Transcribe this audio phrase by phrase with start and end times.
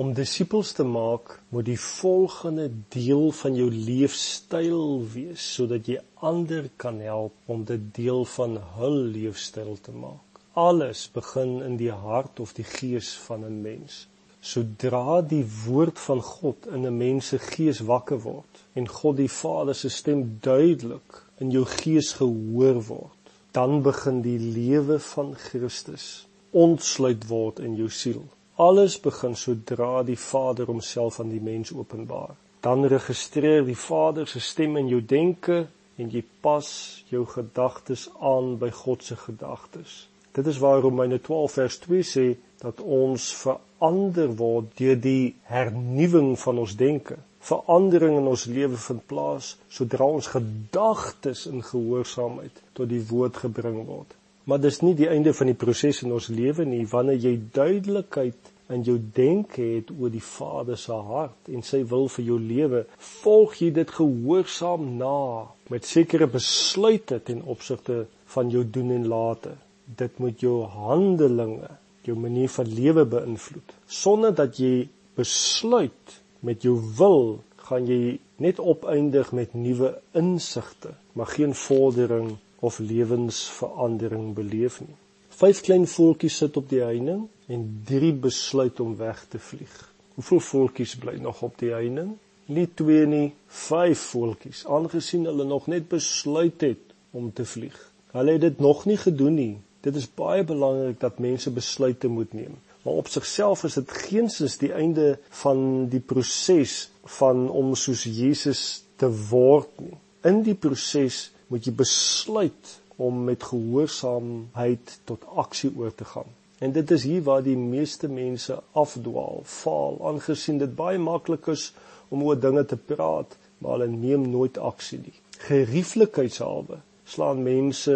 [0.00, 6.70] Om disippels te maak, moet die volgende deel van jou leefstyl wees sodat jy ander
[6.80, 10.40] kan help om dit deel van hul leefstyl te maak.
[10.62, 14.06] Alles begin in die hart of die gees van 'n mens.
[14.40, 19.32] Sodra die woord van God in 'n mens se gees wakker word en God die
[19.42, 23.20] Vader se stem duidelik in jou gees gehoor word,
[23.52, 28.24] dan begin die lewe van Christus ontsluit word in jou siel.
[28.60, 32.34] Alles begin sodra die Vader homself aan die mens openbaar.
[32.60, 35.62] Dan registreer die Vader se stem in jou denke
[35.96, 36.68] en jy pas
[37.08, 39.94] jou gedagtes aan by God se gedagtes.
[40.36, 42.26] Dit is waar Romeine 12 vers 2 sê
[42.60, 47.16] dat ons verander word deur die hernuwing van ons denke.
[47.40, 53.86] Verandering in ons lewe vind plaas sodra ons gedagtes in gehoorsaamheid tot die woord gebring
[53.88, 54.19] word.
[54.50, 58.48] Maar dis nie die einde van die proses in ons lewe nie wanneer jy duidelikheid
[58.74, 62.80] in jou denke het oor die Vader se hart en sy wil vir jou lewe,
[63.22, 69.54] volg jy dit gehoorsaam na met sekere besluite ten opsigte van jou doen en late.
[69.86, 71.70] Dit moet jou handelinge,
[72.06, 73.74] jou manier van lewe beïnvloed.
[73.86, 74.88] Sonder dat jy
[75.18, 82.78] besluit met jou wil, gaan jy net opeindig met nuwe insigte, maar geen vordering of
[82.78, 84.96] lewensverandering beleef nie.
[85.40, 89.76] Vyf klein voeltjies sit op die heining en drie besluit om weg te vlieg.
[90.18, 92.16] Hoeveel voeltjies bly nog op die heining?
[92.50, 97.78] Nie twee nie, vyf voeltjies, aangesien hulle nog net besluit het om te vlieg.
[98.12, 99.54] Hulle het dit nog nie gedoen nie.
[99.80, 102.58] Dit is baie belangrik dat mense besluite moet neem.
[102.82, 108.82] Maar op sigself is dit geensins die einde van die proses van om soos Jesus
[109.00, 109.96] te word nie.
[110.24, 116.28] In die proses moet jy besluit om met gehoorsaamheid tot aksie oor te gaan.
[116.60, 121.70] En dit is hier waar die meeste mense afdwaal, faal, aangesien dit baie maklik is
[122.12, 125.16] om oor dinge te praat, maar hulle neem nooit aksie nie.
[125.46, 127.94] Gerieflikheidshalwe slaan mense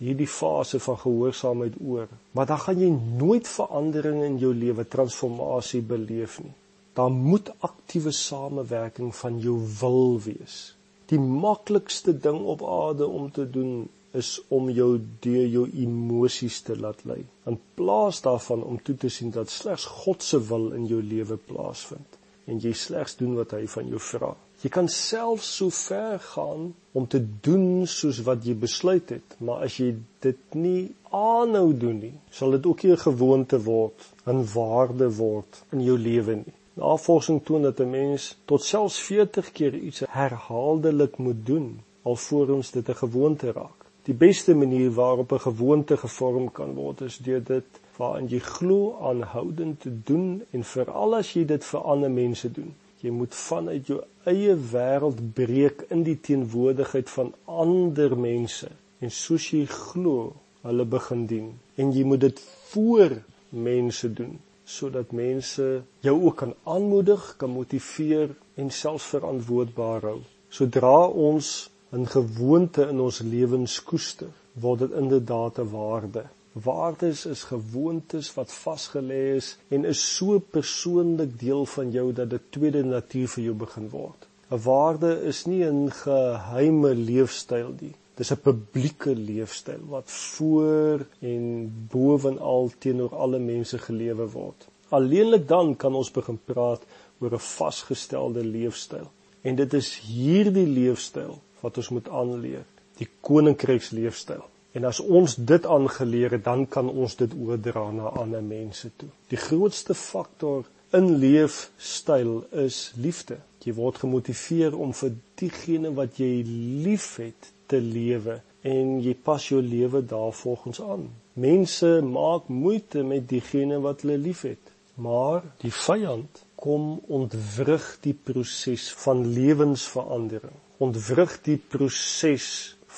[0.00, 2.88] hierdie fase van gehoorsaamheid oor, maar dan gaan jy
[3.20, 6.54] nooit verandering in jou lewe, transformasie beleef nie.
[6.96, 10.72] Daar moet aktiewe samewerking van jou wil wees
[11.10, 16.76] die maklikste ding op aarde om te doen is om jou deur jou emosies te
[16.78, 17.20] laat lei.
[17.46, 21.36] In plaas daarvan om toe te sien dat slegs God se wil in jou lewe
[21.36, 24.32] plaasvind en jy slegs doen wat hy van jou vra.
[24.62, 29.66] Jy kan self so ver gaan om te doen soos wat jy besluit het, maar
[29.66, 29.90] as jy
[30.24, 35.62] dit nie aanhou doen nie, sal dit ook nie 'n gewoonte word, 'n waarde word
[35.72, 36.55] in jou lewe nie.
[36.76, 42.88] Navorsing toon dat 'n mens tot selfs 40 keer iets herhaaldelik moet doen alvorens dit
[42.88, 43.78] 'n gewoonte raak.
[44.02, 47.64] Die beste manier waarop 'n gewoonte gevorm kan word is deur dit
[47.96, 52.74] waarin jy glo aanhoudend te doen en veral as jy dit vir ander mense doen.
[53.00, 59.50] Jy moet vanuit jou eie wêreld breek in die teenwoordigheid van ander mense en soos
[59.50, 60.32] jy glo,
[60.62, 65.66] hulle begin dien en jy moet dit voor mense doen sodat mense
[66.02, 70.18] jou ook kan aanmoedig, kan motiveer en selfs verantwoordbaar hou.
[70.48, 76.24] Sodra ons 'n gewoonte in ons lewens koester, word dit inderdaad 'n waarde.
[76.52, 82.50] Waardes is gewoontes wat vasgelê is en is so persoonlik deel van jou dat dit
[82.50, 84.26] tweede natuur vir jou begin word.
[84.50, 87.94] 'n Waarde is nie 'n geheime leefstyl nie.
[88.16, 91.42] Dis 'n publieke leefstyl wat voor en
[91.90, 94.68] bovenal teenoor alle mense gelewe word.
[94.88, 96.82] Alleenlik dan kan ons begin praat
[97.20, 99.10] oor 'n vasgestelde leefstyl.
[99.42, 102.64] En dit is hierdie leefstyl wat ons moet aanleer,
[102.96, 104.44] die koninkryksleefstyl.
[104.72, 109.08] En as ons dit aangeleer het, dan kan ons dit oordra na ander mense toe.
[109.28, 113.36] Die grootste faktor in leefstyl is liefde.
[113.64, 116.42] Jy word gemotiveer om vir diegene wat jy
[116.84, 121.06] liefhet te lewe en jy pas jou lewe daarvolgens aan.
[121.38, 128.88] Mense maak moeite met diegene wat hulle liefhet, maar die vyand kom ontwrig die proses
[129.04, 130.56] van lewensverandering.
[130.82, 132.48] Ontwrig die proses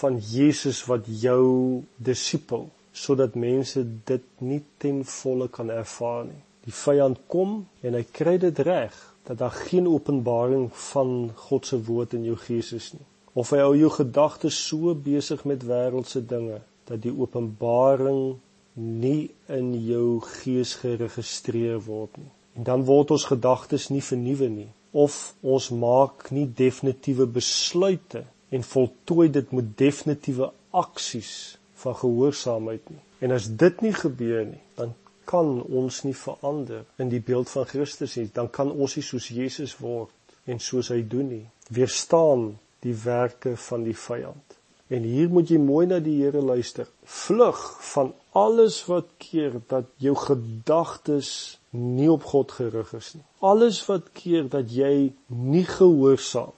[0.01, 2.69] van Jesus wat jou disipel
[2.99, 6.41] sodat mense dit nie ten volle kan ervaar nie.
[6.67, 8.97] Die vyand kom en hy kry dit reg
[9.29, 13.61] dat daar geen openbaring van God se woord in jou gees is nie of hy
[13.63, 18.39] hou jou gedagtes so besig met wêreldse dinge dat die openbaring
[18.79, 22.31] nie in jou gees geregistreer word nie.
[22.59, 28.65] En dan word ons gedagtes nie vernuwe nie of ons maak nie definitiewe besluite en
[28.65, 33.03] voltooi dit met definitiewe aksies van gehoorsaamheid nie.
[33.21, 34.95] En as dit nie gebeur nie, dan
[35.29, 39.29] kan ons nie verander in die beeld van Christus nie, dan kan ons nie soos
[39.29, 40.15] Jesus word
[40.49, 41.45] en soos hy doen nie.
[41.75, 42.55] Weerstaan
[42.85, 44.59] die werke van die vyand.
[44.89, 46.89] En hier moet jy mooi na die Here luister.
[47.05, 47.61] Vlug
[47.91, 51.31] van alles wat keer dat jou gedagtes
[51.77, 53.25] nie op God gerig is nie.
[53.45, 56.55] Alles wat keer dat jy nie gehoorsaam,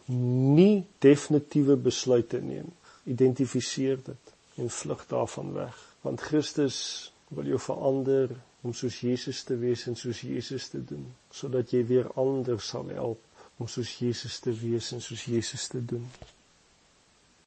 [0.54, 2.70] nie definitiewe besluite neem.
[3.10, 5.74] Identifiseer dit en vlug daarvan weg,
[6.04, 6.78] want Christus
[7.34, 11.80] wil jou verander om soos Jesus te wees en soos Jesus te doen, sodat jy
[11.88, 13.22] weer ander sal help
[13.60, 16.06] om soos Jesus te wees en soos Jesus te doen.